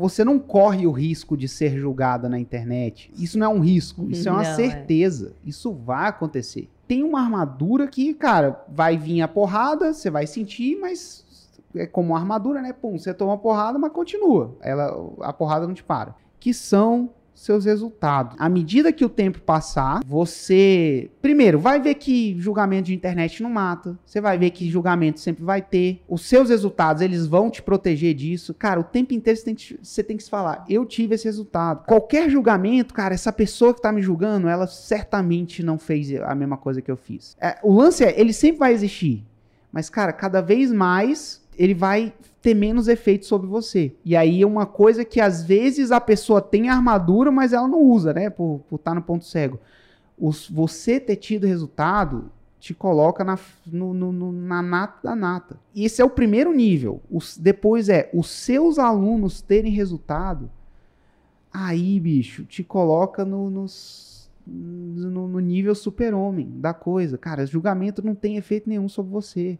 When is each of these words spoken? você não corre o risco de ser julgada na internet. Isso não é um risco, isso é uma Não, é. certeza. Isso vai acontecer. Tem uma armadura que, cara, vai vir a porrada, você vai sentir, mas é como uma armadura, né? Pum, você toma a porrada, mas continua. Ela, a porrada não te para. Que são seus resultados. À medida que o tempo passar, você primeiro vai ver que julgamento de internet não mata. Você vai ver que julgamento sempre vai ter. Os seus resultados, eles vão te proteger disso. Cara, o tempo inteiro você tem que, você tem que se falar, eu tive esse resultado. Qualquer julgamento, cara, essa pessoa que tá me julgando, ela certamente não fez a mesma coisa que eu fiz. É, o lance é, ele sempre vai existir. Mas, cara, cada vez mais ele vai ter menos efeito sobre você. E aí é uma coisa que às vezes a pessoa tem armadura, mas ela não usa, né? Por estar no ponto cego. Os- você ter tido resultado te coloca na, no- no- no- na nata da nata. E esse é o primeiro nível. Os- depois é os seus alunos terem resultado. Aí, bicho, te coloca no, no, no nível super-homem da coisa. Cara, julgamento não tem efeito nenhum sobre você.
você 0.00 0.24
não 0.24 0.38
corre 0.38 0.86
o 0.86 0.90
risco 0.90 1.36
de 1.36 1.46
ser 1.46 1.78
julgada 1.78 2.28
na 2.28 2.38
internet. 2.38 3.12
Isso 3.16 3.38
não 3.38 3.46
é 3.46 3.48
um 3.50 3.60
risco, 3.60 4.10
isso 4.10 4.28
é 4.28 4.32
uma 4.32 4.42
Não, 4.42 4.50
é. 4.50 4.54
certeza. 4.54 5.34
Isso 5.44 5.72
vai 5.72 6.08
acontecer. 6.08 6.68
Tem 6.88 7.02
uma 7.02 7.20
armadura 7.20 7.86
que, 7.86 8.14
cara, 8.14 8.64
vai 8.68 8.96
vir 8.96 9.20
a 9.20 9.28
porrada, 9.28 9.92
você 9.92 10.10
vai 10.10 10.26
sentir, 10.26 10.76
mas 10.80 11.24
é 11.74 11.86
como 11.86 12.08
uma 12.08 12.18
armadura, 12.18 12.62
né? 12.62 12.72
Pum, 12.72 12.98
você 12.98 13.12
toma 13.12 13.34
a 13.34 13.38
porrada, 13.38 13.78
mas 13.78 13.92
continua. 13.92 14.56
Ela, 14.60 14.90
a 15.20 15.32
porrada 15.32 15.66
não 15.66 15.74
te 15.74 15.84
para. 15.84 16.14
Que 16.40 16.54
são 16.54 17.10
seus 17.40 17.64
resultados. 17.64 18.36
À 18.38 18.48
medida 18.50 18.92
que 18.92 19.04
o 19.04 19.08
tempo 19.08 19.40
passar, 19.40 20.02
você 20.06 21.10
primeiro 21.22 21.58
vai 21.58 21.80
ver 21.80 21.94
que 21.94 22.38
julgamento 22.38 22.84
de 22.84 22.94
internet 22.94 23.42
não 23.42 23.48
mata. 23.48 23.98
Você 24.04 24.20
vai 24.20 24.36
ver 24.36 24.50
que 24.50 24.68
julgamento 24.68 25.20
sempre 25.20 25.42
vai 25.42 25.62
ter. 25.62 26.02
Os 26.06 26.26
seus 26.26 26.50
resultados, 26.50 27.00
eles 27.00 27.26
vão 27.26 27.50
te 27.50 27.62
proteger 27.62 28.14
disso. 28.14 28.52
Cara, 28.52 28.78
o 28.78 28.84
tempo 28.84 29.14
inteiro 29.14 29.38
você 29.38 29.44
tem 29.44 29.54
que, 29.54 29.78
você 29.82 30.02
tem 30.02 30.16
que 30.18 30.22
se 30.22 30.28
falar, 30.30 30.64
eu 30.68 30.84
tive 30.84 31.14
esse 31.14 31.24
resultado. 31.24 31.86
Qualquer 31.86 32.28
julgamento, 32.28 32.92
cara, 32.92 33.14
essa 33.14 33.32
pessoa 33.32 33.72
que 33.72 33.80
tá 33.80 33.90
me 33.90 34.02
julgando, 34.02 34.46
ela 34.46 34.66
certamente 34.66 35.62
não 35.62 35.78
fez 35.78 36.12
a 36.20 36.34
mesma 36.34 36.58
coisa 36.58 36.82
que 36.82 36.90
eu 36.90 36.96
fiz. 36.96 37.36
É, 37.40 37.58
o 37.62 37.72
lance 37.72 38.04
é, 38.04 38.20
ele 38.20 38.34
sempre 38.34 38.58
vai 38.58 38.74
existir. 38.74 39.24
Mas, 39.72 39.88
cara, 39.88 40.12
cada 40.12 40.42
vez 40.42 40.70
mais 40.72 41.40
ele 41.62 41.74
vai 41.74 42.14
ter 42.40 42.54
menos 42.54 42.88
efeito 42.88 43.26
sobre 43.26 43.46
você. 43.46 43.92
E 44.02 44.16
aí 44.16 44.40
é 44.40 44.46
uma 44.46 44.64
coisa 44.64 45.04
que 45.04 45.20
às 45.20 45.42
vezes 45.44 45.92
a 45.92 46.00
pessoa 46.00 46.40
tem 46.40 46.70
armadura, 46.70 47.30
mas 47.30 47.52
ela 47.52 47.68
não 47.68 47.82
usa, 47.82 48.14
né? 48.14 48.30
Por 48.30 48.62
estar 48.72 48.94
no 48.94 49.02
ponto 49.02 49.26
cego. 49.26 49.60
Os- 50.18 50.48
você 50.48 50.98
ter 50.98 51.16
tido 51.16 51.46
resultado 51.46 52.30
te 52.58 52.72
coloca 52.72 53.22
na, 53.22 53.38
no- 53.66 53.92
no- 53.92 54.10
no- 54.10 54.32
na 54.32 54.62
nata 54.62 55.00
da 55.08 55.14
nata. 55.14 55.58
E 55.74 55.84
esse 55.84 56.00
é 56.00 56.04
o 56.04 56.08
primeiro 56.08 56.50
nível. 56.54 57.02
Os- 57.10 57.36
depois 57.36 57.90
é 57.90 58.08
os 58.14 58.30
seus 58.30 58.78
alunos 58.78 59.42
terem 59.42 59.70
resultado. 59.70 60.50
Aí, 61.52 62.00
bicho, 62.00 62.44
te 62.44 62.64
coloca 62.64 63.22
no, 63.22 63.50
no, 64.46 65.28
no 65.28 65.38
nível 65.40 65.74
super-homem 65.74 66.48
da 66.56 66.72
coisa. 66.72 67.18
Cara, 67.18 67.44
julgamento 67.44 68.02
não 68.04 68.14
tem 68.14 68.36
efeito 68.38 68.66
nenhum 68.66 68.88
sobre 68.88 69.12
você. 69.12 69.58